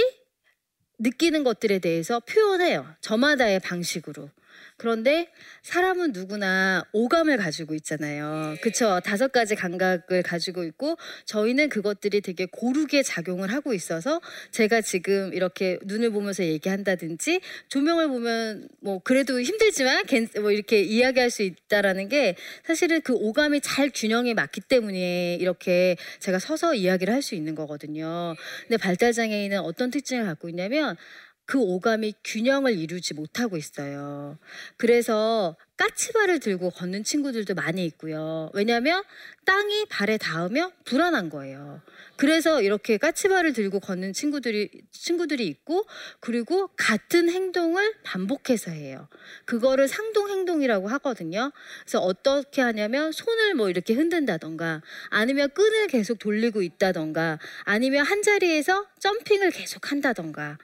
느끼는 0.98 1.44
것들에 1.44 1.80
대해서 1.80 2.20
표현해요. 2.20 2.94
저마다의 3.00 3.60
방식으로. 3.60 4.30
그런데 4.78 5.28
사람은 5.62 6.12
누구나 6.12 6.82
오감을 6.92 7.36
가지고 7.36 7.74
있잖아요. 7.74 8.56
그쵸? 8.62 9.00
다섯 9.04 9.30
가지 9.30 9.54
감각을 9.54 10.22
가지고 10.22 10.64
있고 10.64 10.96
저희는 11.26 11.68
그것들이 11.68 12.20
되게 12.22 12.46
고르게 12.46 13.02
작용을 13.02 13.52
하고 13.52 13.74
있어서 13.74 14.20
제가 14.50 14.80
지금 14.80 15.34
이렇게 15.34 15.78
눈을 15.84 16.10
보면서 16.10 16.44
얘기한다든지 16.44 17.40
조명을 17.68 18.08
보면 18.08 18.68
뭐 18.80 19.00
그래도 19.04 19.40
힘들지만 19.40 20.04
뭐 20.40 20.50
이렇게 20.50 20.80
이야기할 20.80 21.30
수 21.30 21.42
있다라는 21.42 22.08
게 22.08 22.36
사실은 22.64 23.00
그 23.02 23.12
오감이 23.12 23.60
잘 23.60 23.90
균형에 23.94 24.32
맞기 24.34 24.62
때문에 24.62 25.34
이렇게 25.34 25.96
제가 26.20 26.38
서서 26.38 26.74
이야기를 26.74 27.12
할 27.12 27.18
수 27.28 27.34
있는 27.34 27.54
거거든요. 27.54 28.34
근데 28.62 28.76
발달장애인은 28.76 29.58
어떤 29.60 29.90
특징을 29.90 30.24
갖고 30.24 30.48
있냐면 30.48 30.96
그 31.48 31.58
오감이 31.58 32.12
균형을 32.24 32.78
이루지 32.78 33.14
못하고 33.14 33.56
있어요. 33.56 34.38
그래서 34.76 35.56
까치발을 35.78 36.40
들고 36.40 36.68
걷는 36.68 37.04
친구들도 37.04 37.54
많이 37.54 37.86
있고요. 37.86 38.50
왜냐하면 38.52 39.02
땅이 39.46 39.86
발에 39.86 40.18
닿으면 40.18 40.72
불안한 40.84 41.30
거예요. 41.30 41.80
그래서 42.16 42.60
이렇게 42.60 42.98
까치발을 42.98 43.54
들고 43.54 43.80
걷는 43.80 44.12
친구들이 44.12 44.68
친구들이 44.90 45.46
있고 45.46 45.86
그리고 46.20 46.68
같은 46.76 47.30
행동을 47.30 47.94
반복해서 48.02 48.70
해요. 48.70 49.08
그거를 49.46 49.88
상동 49.88 50.28
행동이라고 50.28 50.88
하거든요. 50.88 51.50
그래서 51.80 52.00
어떻게 52.00 52.60
하냐면 52.60 53.10
손을 53.10 53.54
뭐 53.54 53.70
이렇게 53.70 53.94
흔든다던가 53.94 54.82
아니면 55.08 55.48
끈을 55.54 55.86
계속 55.86 56.18
돌리고 56.18 56.60
있다던가 56.60 57.38
아니면 57.64 58.04
한 58.04 58.20
자리에서 58.20 58.86
점핑을 58.98 59.50
계속 59.52 59.90
한다던가 59.90 60.58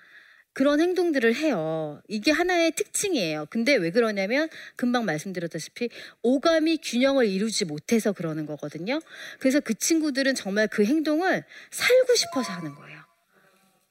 그런 0.55 0.81
행동들을 0.81 1.35
해요. 1.35 2.01
이게 2.09 2.31
하나의 2.31 2.73
특징이에요. 2.73 3.47
근데 3.51 3.75
왜 3.75 3.91
그러냐면 3.91 4.49
금방 4.77 5.05
말씀드렸다시피 5.05 5.91
오감이 6.23 6.79
균형을 6.83 7.27
이루지 7.27 7.65
못해서 7.65 8.13
그러는 8.13 8.47
거거든요. 8.47 9.01
그래서 9.41 9.61
그 9.61 9.75
친구들은 9.75 10.37
정말 10.37 10.69
그 10.69 10.85
행동을 10.85 11.45
살고 11.71 12.15
싶어서 12.15 12.53
하는 12.53 12.75
거예요. 12.75 13.05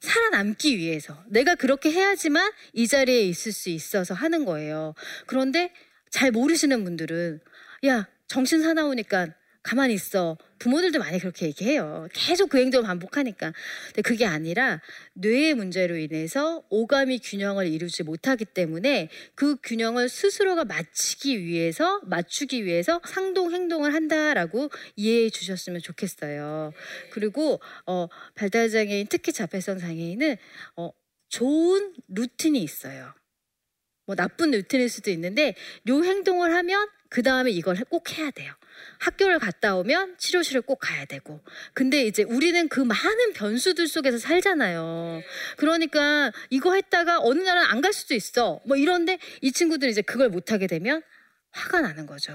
살아남기 0.00 0.78
위해서. 0.78 1.22
내가 1.28 1.54
그렇게 1.54 1.90
해야지만 1.90 2.50
이 2.72 2.88
자리에 2.88 3.20
있을 3.22 3.52
수 3.52 3.68
있어서 3.68 4.14
하는 4.14 4.44
거예요. 4.44 4.94
그런데 5.26 5.72
잘 6.10 6.30
모르시는 6.30 6.82
분들은 6.84 7.40
야, 7.86 8.08
정신 8.26 8.62
사나우니까 8.62 9.28
가만히 9.64 9.94
있어. 9.94 10.36
부모들도 10.58 10.98
많이 10.98 11.18
그렇게 11.18 11.46
얘기해요. 11.46 12.06
계속 12.12 12.50
그 12.50 12.58
행동을 12.58 12.86
반복하니까. 12.86 13.52
근데 13.86 14.02
그게 14.02 14.26
아니라 14.26 14.80
뇌의 15.14 15.54
문제로 15.54 15.96
인해서 15.96 16.62
오감이 16.68 17.18
균형을 17.18 17.66
이루지 17.66 18.02
못하기 18.02 18.44
때문에 18.44 19.08
그 19.34 19.56
균형을 19.62 20.08
스스로가 20.10 20.66
맞추기 20.66 21.42
위해서 21.44 22.00
맞추기 22.04 22.64
위해서 22.66 23.00
상동 23.06 23.52
행동을 23.52 23.94
한다라고 23.94 24.70
이해해 24.96 25.30
주셨으면 25.30 25.80
좋겠어요. 25.80 26.72
그리고 27.10 27.58
어, 27.86 28.08
발달 28.34 28.68
장애인 28.68 29.06
특히 29.08 29.32
자폐성 29.32 29.78
장애인은 29.78 30.36
어, 30.76 30.90
좋은 31.30 31.94
루틴이 32.08 32.62
있어요. 32.62 33.14
뭐 34.06 34.14
나쁜 34.16 34.50
루틴일 34.50 34.88
수도 34.88 35.10
있는데 35.10 35.54
요 35.88 36.02
행동을 36.04 36.54
하면 36.54 36.88
그 37.08 37.22
다음에 37.22 37.50
이걸 37.50 37.76
꼭 37.88 38.10
해야 38.18 38.30
돼요. 38.30 38.52
학교를 38.98 39.38
갔다 39.38 39.76
오면 39.76 40.16
치료실을 40.18 40.62
꼭 40.62 40.80
가야 40.80 41.04
되고. 41.04 41.40
근데 41.74 42.04
이제 42.04 42.24
우리는 42.24 42.68
그 42.68 42.80
많은 42.80 43.32
변수들 43.34 43.86
속에서 43.86 44.18
살잖아요. 44.18 45.22
그러니까 45.56 46.32
이거 46.50 46.74
했다가 46.74 47.20
어느 47.20 47.40
날은 47.40 47.62
안 47.62 47.80
갈 47.80 47.92
수도 47.92 48.14
있어. 48.14 48.60
뭐 48.66 48.76
이런데 48.76 49.18
이 49.42 49.52
친구들이 49.52 49.90
이제 49.92 50.02
그걸 50.02 50.28
못 50.28 50.50
하게 50.52 50.66
되면 50.66 51.02
화가 51.50 51.82
나는 51.82 52.06
거죠. 52.06 52.32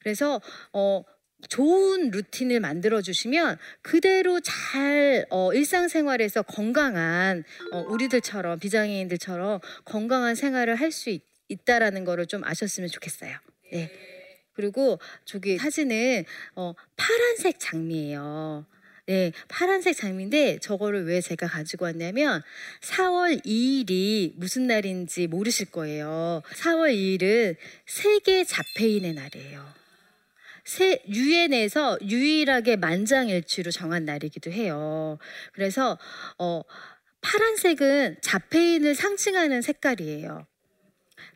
그래서 0.00 0.40
어 0.72 1.02
좋은 1.48 2.10
루틴을 2.10 2.60
만들어 2.60 3.02
주시면 3.02 3.58
그대로 3.82 4.40
잘 4.40 5.26
어, 5.30 5.52
일상생활에서 5.52 6.42
건강한 6.42 7.44
어, 7.72 7.80
우리들처럼 7.88 8.58
비장애인들처럼 8.58 9.60
건강한 9.84 10.34
생활을 10.34 10.76
할 10.76 10.94
수 10.94 11.18
있다라는 11.48 12.04
거를 12.04 12.26
좀 12.26 12.44
아셨으면 12.44 12.88
좋겠어요. 12.88 13.36
네. 13.72 13.90
그리고 14.54 14.98
저기 15.24 15.58
사진은 15.58 16.24
어, 16.54 16.74
파란색 16.96 17.58
장미예요. 17.58 18.64
네, 19.06 19.32
파란색 19.48 19.96
장미인데 19.96 20.60
저거를 20.60 21.04
왜 21.04 21.20
제가 21.20 21.46
가지고 21.46 21.84
왔냐면 21.84 22.42
4월 22.80 23.44
2일이 23.44 24.32
무슨 24.36 24.66
날인지 24.66 25.26
모르실 25.26 25.70
거예요. 25.72 26.42
4월 26.54 26.94
2일은 26.94 27.56
세계 27.84 28.44
자폐인의 28.44 29.12
날이에요. 29.12 29.83
세, 30.64 31.02
유엔에서 31.06 31.98
유일하게 32.02 32.76
만장일치로 32.76 33.70
정한 33.70 34.04
날이기도 34.04 34.50
해요. 34.50 35.18
그래서 35.52 35.98
어, 36.38 36.62
파란색은 37.20 38.18
자폐인을 38.22 38.94
상징하는 38.94 39.62
색깔이에요. 39.62 40.46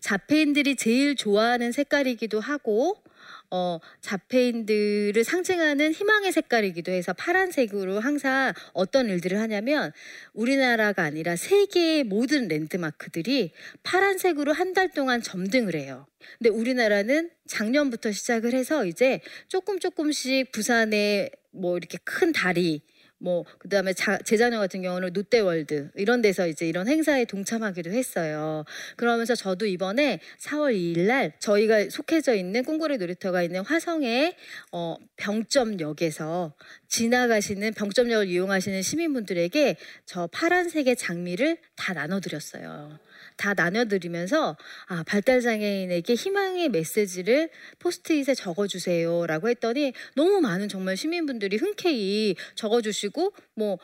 자폐인들이 0.00 0.76
제일 0.76 1.16
좋아하는 1.16 1.72
색깔이기도 1.72 2.40
하고 2.40 3.02
어, 3.50 3.78
자폐인들을 4.00 5.22
상징하는 5.24 5.92
희망의 5.92 6.32
색깔이기도 6.32 6.92
해서 6.92 7.12
파란색으로 7.12 8.00
항상 8.00 8.52
어떤 8.72 9.08
일들을 9.08 9.38
하냐면 9.40 9.92
우리나라가 10.34 11.02
아니라 11.02 11.36
세계의 11.36 12.04
모든 12.04 12.48
랜드마크들이 12.48 13.52
파란색으로 13.82 14.52
한 14.52 14.68
달 14.74 14.90
동안 14.90 15.22
점등을 15.22 15.74
해요. 15.74 16.06
근데 16.38 16.50
우리나라는 16.50 17.30
작년부터 17.46 18.12
시작을 18.12 18.52
해서 18.52 18.84
이제 18.84 19.20
조금 19.48 19.80
조금씩 19.80 20.52
부산에 20.52 21.30
뭐 21.50 21.76
이렇게 21.78 21.98
큰 22.04 22.32
다리 22.32 22.82
뭐 23.18 23.44
그다음에 23.58 23.92
자, 23.92 24.18
제 24.24 24.36
자녀 24.36 24.58
같은 24.58 24.82
경우는 24.82 25.12
롯데월드 25.12 25.90
이런 25.96 26.22
데서 26.22 26.46
이제 26.46 26.68
이런 26.68 26.86
행사에 26.88 27.24
동참하기도 27.24 27.90
했어요. 27.90 28.64
그러면서 28.96 29.34
저도 29.34 29.66
이번에 29.66 30.20
4월 30.38 30.74
2일 30.74 31.06
날 31.06 31.32
저희가 31.40 31.90
속해져 31.90 32.34
있는 32.34 32.64
꿍꾸리 32.64 32.98
놀이터가 32.98 33.42
있는 33.42 33.62
화성의 33.62 34.36
어, 34.72 34.96
병점역에서 35.16 36.54
지나가시는 36.88 37.74
병점역을 37.74 38.28
이용하시는 38.28 38.82
시민분들에게 38.82 39.76
저 40.06 40.26
파란색의 40.28 40.96
장미를 40.96 41.58
다 41.76 41.92
나눠드렸어요. 41.92 42.98
다 43.38 43.54
나눠드리면서 43.54 44.58
아, 44.86 45.02
발달장애인에게 45.04 46.14
희망의 46.14 46.68
메시지를 46.68 47.48
포스트잇에 47.78 48.34
적어주세요라고 48.34 49.48
했더니 49.48 49.94
너무 50.14 50.40
많은 50.40 50.68
정말 50.68 50.96
시민분들이 50.96 51.56
흔쾌히 51.56 52.36
적어주시고 52.56 53.32
뭐 53.54 53.78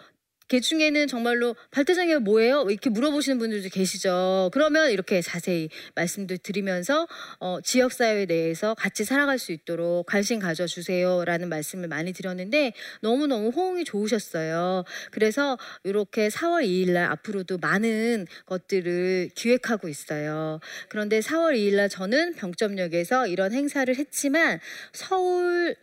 개 0.46 0.60
중에는 0.60 1.06
정말로 1.06 1.56
발달장애가 1.70 2.20
뭐예요? 2.20 2.66
이렇게 2.68 2.90
물어보시는 2.90 3.38
분들도 3.38 3.70
계시죠. 3.70 4.50
그러면 4.52 4.90
이렇게 4.90 5.22
자세히 5.22 5.70
말씀도 5.94 6.36
드리면서 6.42 7.08
어, 7.40 7.60
지역사회 7.62 8.26
내에서 8.26 8.74
같이 8.74 9.04
살아갈 9.04 9.38
수 9.38 9.52
있도록 9.52 10.04
관심 10.04 10.40
가져주세요라는 10.40 11.48
말씀을 11.48 11.88
많이 11.88 12.12
드렸는데 12.12 12.74
너무너무 13.00 13.48
호응이 13.48 13.84
좋으셨어요. 13.84 14.84
그래서 15.12 15.56
이렇게 15.82 16.28
4월 16.28 16.64
2일 16.64 16.92
날 16.92 17.10
앞으로도 17.10 17.56
많은 17.58 18.26
것들을 18.44 19.30
기획하고 19.34 19.88
있어요. 19.88 20.60
그런데 20.90 21.20
4월 21.20 21.56
2일 21.56 21.76
날 21.76 21.88
저는 21.88 22.34
병점역에서 22.34 23.28
이런 23.28 23.52
행사를 23.52 23.94
했지만 23.96 24.60
서울 24.92 25.74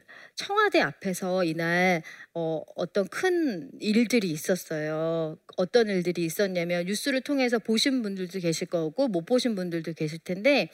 청와대 0.41 0.81
앞에서 0.81 1.43
이날 1.43 2.01
어, 2.33 2.63
어떤 2.75 3.07
큰 3.07 3.69
일들이 3.79 4.31
있었어요. 4.31 5.38
어떤 5.56 5.88
일들이 5.88 6.25
있었냐면 6.25 6.86
뉴스를 6.86 7.21
통해서 7.21 7.60
보신 7.60 8.01
분들도 8.01 8.39
계실 8.39 8.67
거고 8.67 9.08
못 9.08 9.23
보신 9.25 9.54
분들도 9.54 9.93
계실 9.93 10.17
텐데 10.17 10.71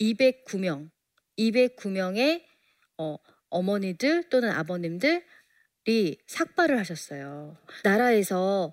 209명, 0.00 0.90
209명의 1.36 2.44
어, 2.98 3.16
어머니들 3.50 4.28
또는 4.30 4.50
아버님들이 4.52 5.24
삭발을 6.28 6.78
하셨어요. 6.78 7.56
나라에서 7.82 8.72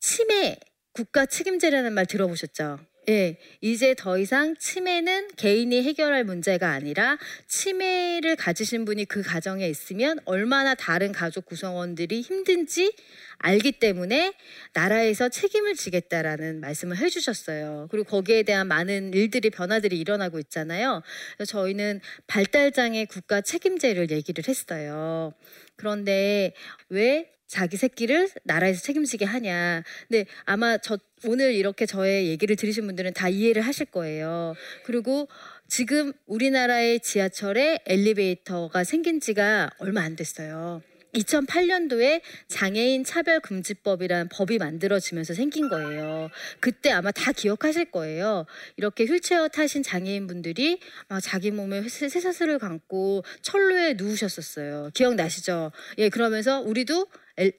치매 0.00 0.58
국가 0.92 1.24
책임제라는 1.24 1.92
말 1.92 2.06
들어보셨죠? 2.06 2.80
예, 3.08 3.36
이제 3.60 3.94
더 3.94 4.18
이상 4.18 4.56
치매는 4.56 5.28
개인이 5.36 5.82
해결할 5.82 6.24
문제가 6.24 6.70
아니라 6.70 7.18
치매를 7.46 8.36
가지신 8.36 8.86
분이 8.86 9.04
그 9.04 9.22
가정에 9.22 9.68
있으면 9.68 10.18
얼마나 10.24 10.74
다른 10.74 11.12
가족 11.12 11.44
구성원들이 11.44 12.22
힘든지 12.22 12.94
알기 13.38 13.72
때문에 13.72 14.32
나라에서 14.72 15.28
책임을 15.28 15.74
지겠다라는 15.74 16.60
말씀을 16.60 16.96
해주셨어요. 16.96 17.88
그리고 17.90 18.08
거기에 18.08 18.42
대한 18.42 18.68
많은 18.68 19.12
일들이 19.12 19.50
변화들이 19.50 19.98
일어나고 19.98 20.38
있잖아요. 20.38 21.02
저희는 21.46 22.00
발달장애 22.26 23.04
국가 23.04 23.42
책임제를 23.42 24.10
얘기를 24.10 24.44
했어요. 24.48 25.34
그런데 25.76 26.54
왜 26.88 27.33
자기 27.46 27.76
새끼를 27.76 28.28
나라에서 28.44 28.82
책임지게 28.82 29.24
하냐. 29.24 29.82
근데 30.08 30.26
아마 30.44 30.78
저 30.78 30.98
오늘 31.24 31.54
이렇게 31.54 31.86
저의 31.86 32.28
얘기를 32.28 32.56
들으신 32.56 32.86
분들은 32.86 33.14
다 33.14 33.28
이해를 33.28 33.62
하실 33.62 33.86
거예요. 33.86 34.54
그리고 34.84 35.28
지금 35.68 36.12
우리나라의 36.26 37.00
지하철에 37.00 37.80
엘리베이터가 37.86 38.84
생긴 38.84 39.20
지가 39.20 39.70
얼마 39.78 40.02
안 40.02 40.16
됐어요. 40.16 40.82
2008년도에 41.14 42.20
장애인 42.48 43.04
차별 43.04 43.40
금지법이란 43.40 44.28
법이 44.30 44.58
만들어지면서 44.58 45.34
생긴 45.34 45.68
거예요. 45.68 46.28
그때 46.60 46.90
아마 46.90 47.12
다 47.12 47.32
기억하실 47.32 47.92
거예요. 47.92 48.46
이렇게 48.76 49.04
휠체어 49.04 49.48
타신 49.48 49.82
장애인분들이 49.82 50.80
막 51.08 51.20
자기 51.20 51.50
몸에 51.50 51.88
쇠사슬을 51.88 52.58
감고 52.58 53.24
철로에 53.42 53.94
누우셨었어요. 53.94 54.90
기억나시죠? 54.94 55.72
예, 55.98 56.08
그러면서 56.08 56.60
우리도 56.60 57.06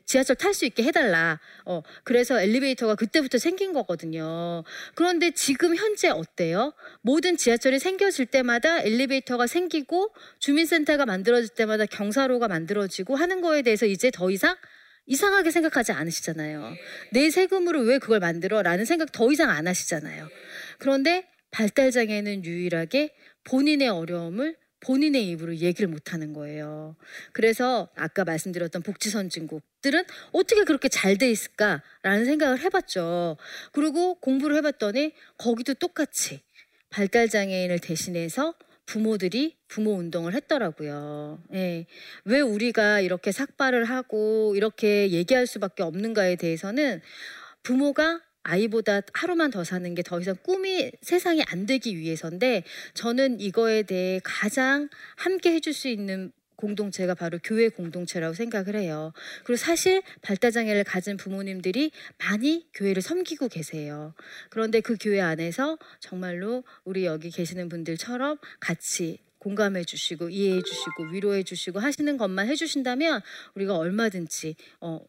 지하철 0.06 0.36
탈 0.36 0.54
수 0.54 0.66
있게 0.66 0.84
해달라. 0.84 1.40
어, 1.66 1.82
그래서 2.04 2.42
엘리베이터가 2.42 2.96
그때부터 2.96 3.38
생긴 3.38 3.74
거거든요. 3.74 4.64
그런데 4.94 5.32
지금 5.32 5.76
현재 5.76 6.10
어때요? 6.10 6.74
모든 7.02 7.36
지하철이 7.36 7.80
생겨질 7.80 8.28
때마다 8.28 8.82
엘리베이터가 8.82 9.48
생기고 9.48 10.14
주민센터가 10.40 11.06
만들어질 11.06 11.56
때마다 11.56 11.86
경사로가 11.86 12.48
만들어지고 12.48 13.16
하는 13.16 13.42
거에 13.42 13.62
대해서 13.62 13.86
이제 13.86 14.12
더 14.12 14.32
이상 14.32 14.56
이상하게 15.08 15.52
생각하지 15.52 15.92
않으시잖아요. 15.92 16.74
내 17.12 17.30
세금으로 17.30 17.82
왜 17.82 18.00
그걸 18.00 18.20
만들어? 18.20 18.64
라는 18.64 18.86
생각 18.86 19.12
더 19.12 19.32
이상 19.32 19.50
안 19.50 19.68
하시잖아요. 19.68 20.30
그런데 20.80 21.28
발달장애는 21.52 22.44
유일하게 22.44 23.14
본인의 23.44 23.90
어려움을 23.90 24.56
본인의 24.86 25.28
입으로 25.30 25.56
얘기를 25.58 25.88
못 25.88 26.14
하는 26.14 26.34
거예요. 26.34 26.96
그래서 27.34 27.90
아까 27.96 28.24
말씀드렸던 28.24 28.84
복지 28.84 29.10
선진국들은 29.10 30.04
어떻게 30.32 30.64
그렇게 30.64 30.88
잘 30.90 31.16
돼 31.18 31.32
있을까라는 31.32 32.26
생각을 32.26 32.60
해봤죠. 32.60 33.38
그리고 33.72 34.16
공부를 34.16 34.58
해봤더니 34.58 35.14
거기도 35.38 35.74
똑같이 35.74 36.42
발달 36.90 37.30
장애인을 37.30 37.80
대신해서 37.80 38.54
부모들이 38.86 39.56
부모 39.70 39.94
운동을 39.96 40.34
했더라고요. 40.34 41.42
예. 41.54 41.86
왜 42.26 42.42
우리가 42.42 43.00
이렇게 43.00 43.32
삭발을 43.32 43.86
하고 43.86 44.54
이렇게 44.56 45.10
얘기할 45.12 45.48
수밖에 45.48 45.84
없는가에 45.84 46.36
대해서는 46.36 47.02
부모가 47.64 48.22
아이보다 48.46 49.02
하루만 49.14 49.52
더 49.52 49.64
사는 49.64 49.94
게 49.94 50.04
더 50.06 50.20
이상 50.22 50.36
꿈이 50.44 50.92
세상에 51.02 51.44
안 51.48 51.66
되기 51.66 51.98
위해서인데 51.98 52.64
저는 52.94 53.40
이거에 53.42 53.84
대해 53.84 54.22
가장 54.24 54.88
함께 55.16 55.52
해줄 55.54 55.74
수 55.74 55.88
있는 55.88 56.32
공동체가 56.56 57.16
바로 57.16 57.38
교회 57.44 57.68
공동체라고 57.70 58.34
생각을 58.34 58.76
해요. 58.76 59.12
그리고 59.44 59.58
사실 59.58 60.02
발달장애를 60.22 60.84
가진 60.86 61.18
부모님들이 61.18 61.92
많이 62.18 62.66
교회를 62.74 63.02
섬기고 63.02 63.50
계세요. 63.50 64.14
그런데 64.50 64.80
그 64.80 64.96
교회 65.00 65.20
안에서 65.20 65.78
정말로 66.00 66.64
우리 66.86 67.06
여기 67.06 67.30
계시는 67.30 67.68
분들처럼 67.68 68.38
같이 68.60 69.20
공감해 69.40 69.84
주시고 69.84 70.30
이해해 70.30 70.62
주시고 70.62 71.04
위로해 71.12 71.44
주시고 71.44 71.80
하시는 71.80 72.16
것만 72.18 72.48
해 72.48 72.56
주신다면 72.56 73.22
우리가 73.56 73.76
얼마든지 73.76 74.56
어, 74.80 75.02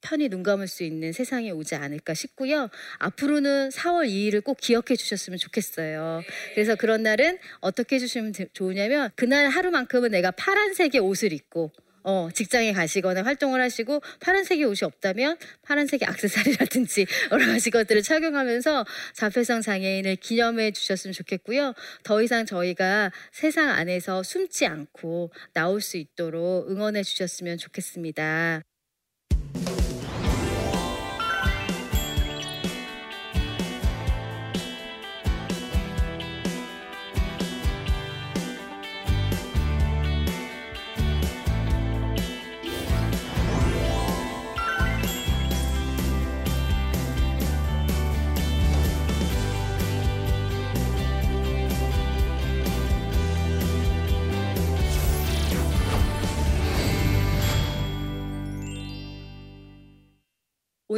편히 0.00 0.28
눈 0.28 0.42
감을 0.42 0.68
수 0.68 0.82
있는 0.82 1.12
세상이 1.12 1.50
오지 1.50 1.74
않을까 1.74 2.14
싶고요. 2.14 2.68
앞으로는 2.98 3.70
4월 3.70 4.08
2일을 4.08 4.44
꼭 4.44 4.58
기억해 4.58 4.96
주셨으면 4.96 5.38
좋겠어요. 5.38 6.22
그래서 6.54 6.74
그런 6.74 7.02
날은 7.02 7.38
어떻게 7.60 7.96
해주시면 7.96 8.32
좋으냐면 8.52 9.10
그날 9.14 9.48
하루만큼은 9.48 10.10
내가 10.10 10.30
파란색의 10.30 11.00
옷을 11.00 11.32
입고 11.32 11.72
어, 12.02 12.28
직장에 12.32 12.72
가시거나 12.72 13.22
활동을 13.22 13.60
하시고 13.60 14.00
파란색의 14.20 14.64
옷이 14.64 14.78
없다면 14.84 15.36
파란색의 15.62 16.08
악세사리라든지 16.08 17.06
여러 17.30 17.46
가지 17.46 17.70
것들을 17.70 18.02
착용하면서 18.02 18.86
자폐성 19.14 19.60
장애인을 19.60 20.16
기념해 20.16 20.72
주셨으면 20.72 21.12
좋겠고요. 21.12 21.74
더 22.02 22.22
이상 22.22 22.46
저희가 22.46 23.12
세상 23.32 23.68
안에서 23.68 24.22
숨지 24.22 24.66
않고 24.66 25.30
나올 25.52 25.80
수 25.80 25.96
있도록 25.98 26.70
응원해 26.70 27.02
주셨으면 27.02 27.58
좋겠습니다. 27.58 28.62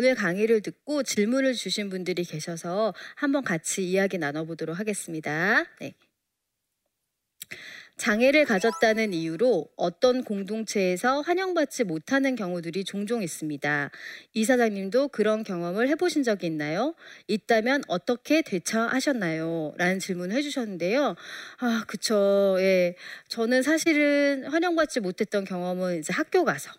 오늘 0.03 0.17
강의를 0.17 0.63
듣고 0.63 1.05
질문을 1.05 1.55
주신 1.55 1.89
분들이 1.89 2.25
계셔서 2.25 2.93
한번 3.15 3.45
같이 3.45 3.89
이야기 3.89 4.19
나눠보도록 4.19 4.77
하겠습니다. 4.77 5.65
네. 5.79 5.95
장애를 7.99 8.45
가졌다는 8.45 9.13
이유로 9.13 9.69
어떤 9.77 10.25
공동체에서 10.25 11.21
환영받지 11.21 11.85
못하는 11.85 12.35
경우들이 12.35 12.83
종종 12.83 13.23
있습니다. 13.23 13.93
이 14.33 14.45
사장님도 14.45 15.09
그런 15.09 15.45
경험을 15.45 15.89
해보신 15.91 16.25
적이 16.25 16.49
있나요? 16.49 16.97
있다면 17.29 17.85
어떻게 17.87 18.43
대처하셨나요? 18.43 19.75
라는 19.77 20.01
질문을 20.01 20.35
해주셨는데요. 20.35 21.15
아, 21.59 21.85
그쵸. 21.87 22.57
예. 22.59 22.97
저는 23.29 23.63
사실은 23.63 24.47
환영받지 24.47 24.99
못했던 24.99 25.45
경험은 25.45 26.01
이제 26.01 26.13
학교 26.13 26.45
가서 26.45 26.73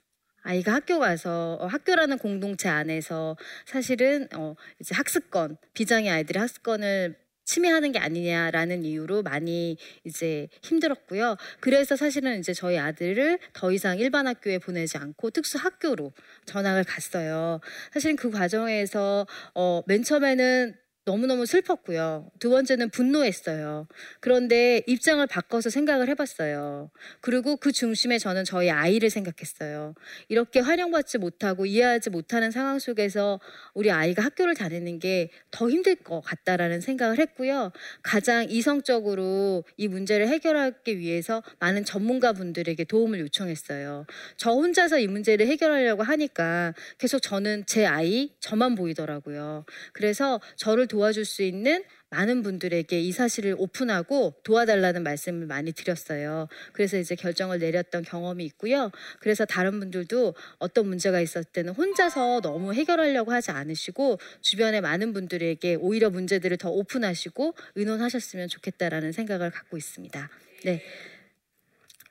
아이가 0.43 0.73
학교 0.73 0.99
가서 0.99 1.57
어, 1.59 1.65
학교라는 1.65 2.17
공동체 2.17 2.69
안에서 2.69 3.35
사실은 3.65 4.27
어, 4.35 4.55
이제 4.79 4.93
학습권 4.93 5.57
비장의 5.73 6.09
아이들의 6.09 6.39
학습권을 6.39 7.15
침해하는 7.45 7.91
게 7.91 7.99
아니냐라는 7.99 8.85
이유로 8.85 9.23
많이 9.23 9.77
이제 10.05 10.47
힘들었고요. 10.61 11.35
그래서 11.59 11.95
사실은 11.95 12.39
이제 12.39 12.53
저희 12.53 12.77
아들을 12.77 13.39
더 13.53 13.71
이상 13.71 13.97
일반 13.99 14.27
학교에 14.27 14.59
보내지 14.59 14.97
않고 14.97 15.31
특수 15.31 15.57
학교로 15.57 16.13
전학을 16.45 16.83
갔어요. 16.85 17.59
사실은 17.91 18.15
그 18.15 18.31
과정에서 18.31 19.27
어, 19.55 19.81
맨 19.87 20.03
처음에는 20.03 20.75
너무너무 21.05 21.45
슬펐고요. 21.45 22.31
두 22.39 22.49
번째는 22.49 22.89
분노했어요. 22.89 23.87
그런데 24.19 24.81
입장을 24.87 25.25
바꿔서 25.27 25.69
생각을 25.69 26.07
해봤어요. 26.09 26.91
그리고 27.21 27.57
그 27.57 27.71
중심에 27.71 28.17
저는 28.17 28.45
저희 28.45 28.69
아이를 28.69 29.09
생각했어요. 29.09 29.95
이렇게 30.29 30.59
활용받지 30.59 31.17
못하고 31.17 31.65
이해하지 31.65 32.09
못하는 32.09 32.51
상황 32.51 32.79
속에서 32.79 33.39
우리 33.73 33.91
아이가 33.91 34.23
학교를 34.23 34.55
다니는 34.55 34.99
게 34.99 35.29
더 35.51 35.69
힘들 35.69 35.95
것 35.95 36.21
같다라는 36.21 36.81
생각을 36.81 37.19
했고요. 37.19 37.71
가장 38.01 38.49
이성적으로 38.49 39.63
이 39.77 39.87
문제를 39.87 40.27
해결하기 40.27 40.97
위해서 40.97 41.43
많은 41.59 41.85
전문가 41.85 42.33
분들에게 42.33 42.83
도움을 42.85 43.19
요청했어요. 43.19 44.05
저 44.37 44.51
혼자서 44.51 44.99
이 44.99 45.07
문제를 45.07 45.47
해결하려고 45.47 46.03
하니까 46.03 46.73
계속 46.97 47.19
저는 47.19 47.65
제 47.67 47.85
아이, 47.85 48.31
저만 48.39 48.75
보이더라고요. 48.75 49.65
그래서 49.93 50.41
저를 50.55 50.87
도와줄 50.93 51.25
수 51.25 51.41
있는 51.41 51.83
많은 52.11 52.43
분들에게 52.43 53.01
이 53.01 53.11
사실을 53.11 53.55
오픈하고 53.57 54.35
도와달라는 54.43 55.01
말씀을 55.01 55.47
많이 55.47 55.71
드렸어요. 55.71 56.47
그래서 56.71 56.99
이제 56.99 57.15
결정을 57.15 57.57
내렸던 57.57 58.03
경험이 58.03 58.45
있고요. 58.45 58.91
그래서 59.19 59.43
다른 59.43 59.79
분들도 59.79 60.35
어떤 60.59 60.87
문제가 60.87 61.19
있었을 61.19 61.49
때는 61.51 61.73
혼자서 61.73 62.41
너무 62.41 62.75
해결하려고 62.75 63.31
하지 63.31 63.49
않으시고 63.49 64.19
주변에 64.41 64.81
많은 64.81 65.13
분들에게 65.13 65.75
오히려 65.81 66.11
문제들을 66.11 66.57
더 66.57 66.69
오픈하시고 66.69 67.55
의논하셨으면 67.73 68.47
좋겠다라는 68.47 69.11
생각을 69.13 69.49
갖고 69.49 69.77
있습니다. 69.77 70.29
네. 70.65 70.83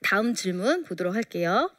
다음 0.03 0.35
질문 0.35 0.83
보도록 0.83 1.14
할게요. 1.14 1.71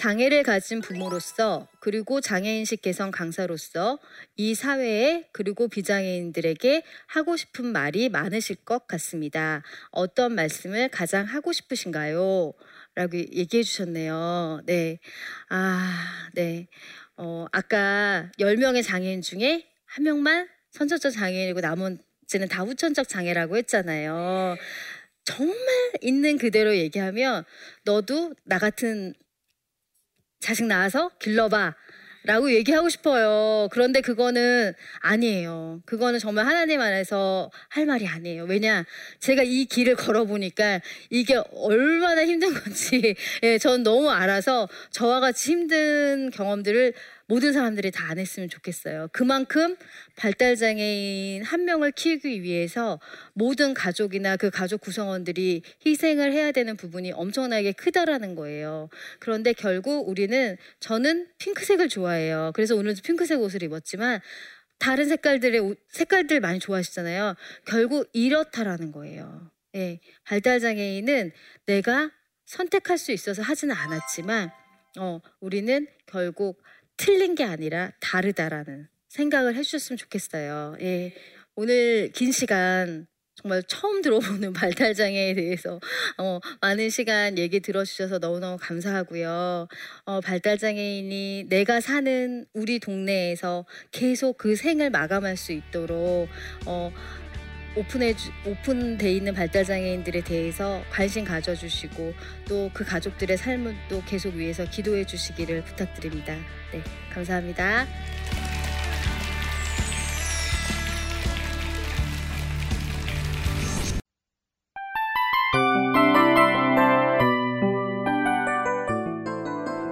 장애를 0.00 0.44
가진 0.44 0.80
부모로서 0.80 1.68
그리고 1.78 2.22
장애인식 2.22 2.80
개선 2.80 3.10
강사로서 3.10 3.98
이 4.34 4.54
사회에 4.54 5.28
그리고 5.30 5.68
비장애인들에게 5.68 6.82
하고 7.06 7.36
싶은 7.36 7.66
말이 7.66 8.08
많으실 8.08 8.56
것 8.64 8.86
같습니다. 8.86 9.62
어떤 9.90 10.34
말씀을 10.34 10.88
가장 10.88 11.26
하고 11.26 11.52
싶으신가요? 11.52 12.54
라고 12.94 13.18
얘기해 13.18 13.62
주셨네요. 13.62 14.62
네. 14.64 15.00
아, 15.50 16.30
네. 16.32 16.68
어, 17.18 17.44
아까 17.52 18.32
10명의 18.38 18.82
장애인 18.82 19.20
중에 19.20 19.66
한 19.84 20.04
명만 20.04 20.48
선천적 20.70 21.12
장애인이고 21.12 21.60
나머지는 21.60 22.48
다 22.48 22.62
후천적 22.62 23.06
장애라고 23.06 23.58
했잖아요. 23.58 24.56
정말 25.24 25.58
있는 26.00 26.38
그대로 26.38 26.74
얘기하면 26.74 27.44
너도 27.84 28.34
나 28.46 28.58
같은 28.58 29.12
자식 30.40 30.66
낳아서 30.66 31.10
길러봐. 31.18 31.74
라고 32.22 32.52
얘기하고 32.52 32.90
싶어요. 32.90 33.68
그런데 33.72 34.02
그거는 34.02 34.74
아니에요. 35.00 35.80
그거는 35.86 36.18
정말 36.18 36.44
하나님 36.44 36.78
안에서 36.82 37.50
할 37.70 37.86
말이 37.86 38.06
아니에요. 38.06 38.44
왜냐, 38.44 38.84
제가 39.20 39.42
이 39.42 39.64
길을 39.64 39.96
걸어보니까 39.96 40.82
이게 41.08 41.40
얼마나 41.54 42.26
힘든 42.26 42.52
건지, 42.52 43.14
예, 43.42 43.56
전 43.56 43.82
너무 43.82 44.10
알아서 44.10 44.68
저와 44.90 45.20
같이 45.20 45.52
힘든 45.52 46.30
경험들을 46.30 46.92
모든 47.30 47.52
사람들이 47.52 47.92
다 47.92 48.10
안 48.10 48.18
했으면 48.18 48.48
좋겠어요. 48.48 49.06
그만큼 49.12 49.76
발달장애인 50.16 51.44
한 51.44 51.64
명을 51.64 51.92
키우기 51.92 52.42
위해서 52.42 52.98
모든 53.34 53.72
가족이나 53.72 54.36
그 54.36 54.50
가족 54.50 54.80
구성원들이 54.80 55.62
희생을 55.86 56.32
해야 56.32 56.50
되는 56.50 56.76
부분이 56.76 57.12
엄청나게 57.12 57.70
크다라는 57.72 58.34
거예요. 58.34 58.88
그런데 59.20 59.52
결국 59.52 60.08
우리는 60.08 60.56
저는 60.80 61.28
핑크색을 61.38 61.88
좋아해요. 61.88 62.50
그래서 62.52 62.74
오늘도 62.74 63.02
핑크색 63.02 63.40
옷을 63.40 63.62
입었지만 63.62 64.20
다른 64.80 65.06
색깔들의 65.06 65.60
옷, 65.60 65.78
색깔들 65.90 66.40
많이 66.40 66.58
좋아하시잖아요. 66.58 67.36
결국 67.64 68.08
이렇다라는 68.12 68.90
거예요. 68.90 69.52
예, 69.76 70.00
발달장애인은 70.24 71.30
내가 71.66 72.10
선택할 72.46 72.98
수 72.98 73.12
있어서 73.12 73.40
하지는 73.40 73.76
않았지만 73.76 74.50
어, 74.98 75.20
우리는 75.38 75.86
결국 76.06 76.60
틀린 77.00 77.34
게 77.34 77.44
아니라 77.44 77.92
다르다라는 77.98 78.86
생각을 79.08 79.54
해주셨으면 79.54 79.96
좋겠어요. 79.96 80.76
예. 80.82 81.14
오늘 81.56 82.10
긴 82.12 82.30
시간 82.30 83.06
정말 83.34 83.62
처음 83.62 84.02
들어보는 84.02 84.52
발달장애에 84.52 85.32
대해서 85.32 85.80
어, 86.18 86.40
많은 86.60 86.90
시간 86.90 87.38
얘기 87.38 87.60
들어주셔서 87.60 88.18
너무너무 88.18 88.58
감사하고요. 88.60 89.66
어, 90.04 90.20
발달장애인이 90.20 91.46
내가 91.48 91.80
사는 91.80 92.44
우리 92.52 92.78
동네에서 92.78 93.64
계속 93.92 94.36
그 94.36 94.54
생을 94.54 94.90
마감할 94.90 95.38
수 95.38 95.52
있도록 95.52 96.28
어, 96.66 96.92
오픈해 97.76 98.14
주, 98.14 98.30
오픈돼 98.46 99.12
있는 99.12 99.34
발달 99.34 99.64
장애인들에 99.64 100.22
대해서 100.22 100.82
관심 100.90 101.24
가져주시고 101.24 102.14
또 102.48 102.70
그 102.72 102.84
가족들의 102.84 103.36
삶을 103.36 103.74
또 103.88 104.02
계속 104.06 104.34
위해서 104.34 104.64
기도해 104.64 105.04
주시기를 105.04 105.64
부탁드립니다. 105.64 106.34
네, 106.72 106.82
감사합니다. 107.12 107.86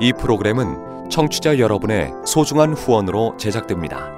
이 0.00 0.12
프로그램은 0.12 1.10
청취자 1.10 1.58
여러분의 1.58 2.12
소중한 2.24 2.72
후원으로 2.72 3.36
제작됩니다. 3.36 4.17